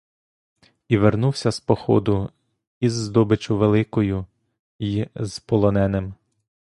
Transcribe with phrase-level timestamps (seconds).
[0.87, 2.29] І вернувся з походу
[2.79, 4.25] із здобиччю великою
[4.79, 6.13] й з полоненими.